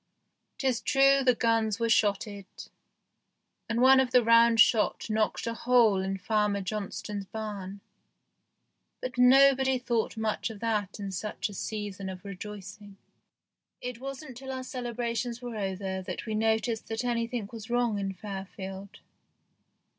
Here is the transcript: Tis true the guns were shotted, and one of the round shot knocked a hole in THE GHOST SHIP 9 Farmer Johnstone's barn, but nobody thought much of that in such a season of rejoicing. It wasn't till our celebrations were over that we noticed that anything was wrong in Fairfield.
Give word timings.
Tis 0.57 0.81
true 0.81 1.23
the 1.23 1.35
guns 1.35 1.79
were 1.79 1.87
shotted, 1.87 2.47
and 3.69 3.81
one 3.81 3.99
of 3.99 4.09
the 4.09 4.23
round 4.23 4.59
shot 4.59 5.11
knocked 5.11 5.45
a 5.45 5.53
hole 5.53 6.01
in 6.01 6.13
THE 6.13 6.17
GHOST 6.17 6.21
SHIP 6.21 6.23
9 6.23 6.25
Farmer 6.39 6.61
Johnstone's 6.61 7.25
barn, 7.27 7.81
but 8.99 9.19
nobody 9.19 9.77
thought 9.77 10.17
much 10.17 10.49
of 10.49 10.59
that 10.59 10.99
in 10.99 11.11
such 11.11 11.49
a 11.49 11.53
season 11.53 12.09
of 12.09 12.25
rejoicing. 12.25 12.97
It 13.79 13.99
wasn't 13.99 14.37
till 14.37 14.51
our 14.51 14.63
celebrations 14.63 15.39
were 15.39 15.55
over 15.55 16.01
that 16.01 16.25
we 16.25 16.33
noticed 16.33 16.87
that 16.87 17.03
anything 17.05 17.47
was 17.51 17.69
wrong 17.69 17.99
in 17.99 18.11
Fairfield. 18.15 19.01